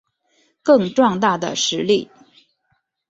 [0.63, 2.09] 更壮大的实力